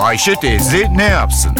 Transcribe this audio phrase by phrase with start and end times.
[0.00, 1.52] Ayşe teyze ne yapsın?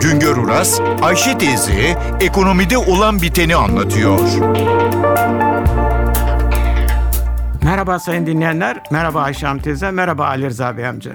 [0.00, 4.20] Güngör Uras, Ayşe teyze ekonomide olan biteni anlatıyor.
[7.62, 11.12] Merhaba sayın dinleyenler, merhaba Ayşe Hanım teyze, merhaba Ali Rıza Bey amca.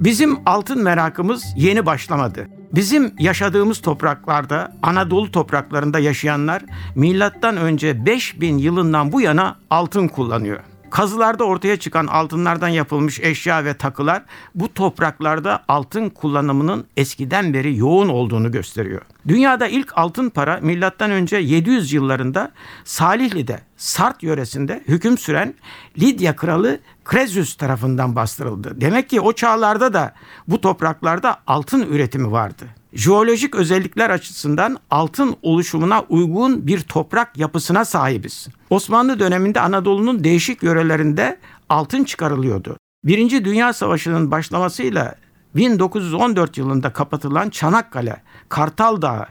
[0.00, 2.48] Bizim altın merakımız yeni başlamadı.
[2.74, 6.62] Bizim yaşadığımız topraklarda, Anadolu topraklarında yaşayanlar
[6.94, 10.60] milattan önce 5000 yılından bu yana altın kullanıyor.
[10.90, 14.22] Kazılarda ortaya çıkan altınlardan yapılmış eşya ve takılar
[14.54, 19.02] bu topraklarda altın kullanımının eskiden beri yoğun olduğunu gösteriyor.
[19.28, 22.52] Dünyada ilk altın para milattan önce 700 yıllarında
[22.84, 25.54] Salihli'de Sart yöresinde hüküm süren
[25.98, 28.80] Lidya kralı Krezus tarafından bastırıldı.
[28.80, 30.14] Demek ki o çağlarda da
[30.48, 32.64] bu topraklarda altın üretimi vardı.
[32.96, 38.48] Jeolojik özellikler açısından altın oluşumuna uygun bir toprak yapısına sahibiz.
[38.70, 41.38] Osmanlı döneminde Anadolu'nun değişik yörelerinde
[41.68, 42.76] altın çıkarılıyordu.
[43.04, 45.14] Birinci Dünya Savaşı'nın başlamasıyla
[45.56, 49.26] 1914 yılında kapatılan Çanakkale, Kartal Dağı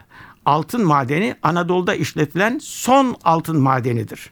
[0.45, 4.31] altın madeni Anadolu'da işletilen son altın madenidir.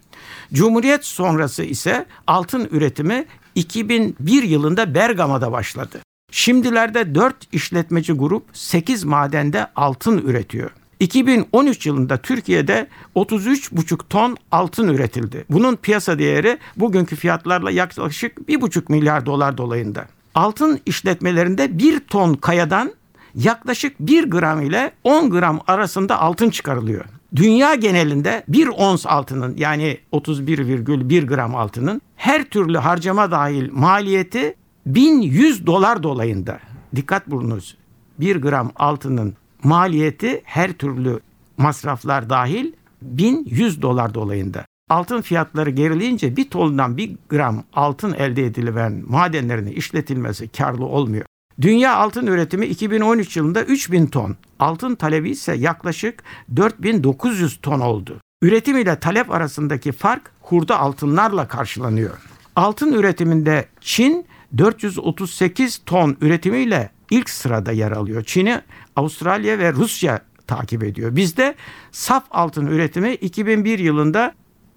[0.53, 3.25] Cumhuriyet sonrası ise altın üretimi
[3.55, 5.99] 2001 yılında Bergama'da başladı.
[6.35, 10.69] Şimdilerde 4 işletmeci grup 8 madende altın üretiyor.
[10.99, 15.45] 2013 yılında Türkiye'de 33,5 ton altın üretildi.
[15.49, 20.05] Bunun piyasa değeri bugünkü fiyatlarla yaklaşık 1,5 milyar dolar dolayında.
[20.35, 22.93] Altın işletmelerinde 1 ton kayadan
[23.35, 27.05] yaklaşık 1 gram ile 10 gram arasında altın çıkarılıyor.
[27.35, 35.67] Dünya genelinde bir ons altının yani 31,1 gram altının her türlü harcama dahil maliyeti 1100
[35.67, 36.59] dolar dolayında.
[36.95, 37.77] Dikkat bulunuz.
[38.19, 41.19] 1 gram altının maliyeti her türlü
[41.57, 44.65] masraflar dahil 1100 dolar dolayında.
[44.89, 51.25] Altın fiyatları gerileyince bir tondan bir gram altın elde edilen madenlerin işletilmesi karlı olmuyor.
[51.61, 56.23] Dünya altın üretimi 2013 yılında 3000 ton, altın talebi ise yaklaşık
[56.55, 58.19] 4900 ton oldu.
[58.41, 62.17] Üretim ile talep arasındaki fark hurda altınlarla karşılanıyor.
[62.55, 64.25] Altın üretiminde Çin
[64.57, 68.23] 438 ton üretimiyle ilk sırada yer alıyor.
[68.23, 68.61] Çin'i
[68.95, 71.15] Avustralya ve Rusya takip ediyor.
[71.15, 71.55] Bizde
[71.91, 74.33] saf altın üretimi 2001 yılında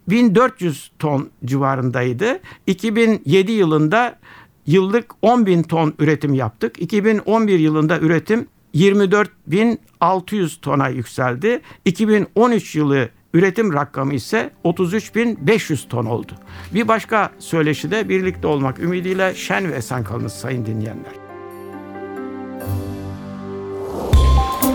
[0.09, 2.41] 1400 ton civarındaydı.
[2.67, 4.19] 2007 yılında
[4.67, 6.83] yıllık 10 bin ton üretim yaptık.
[6.83, 11.61] 2011 yılında üretim 24.600 tona yükseldi.
[11.85, 16.33] 2013 yılı üretim rakamı ise 33.500 ton oldu.
[16.75, 21.13] Bir başka söyleşide birlikte olmak ümidiyle şen ve esen kalınız sayın dinleyenler.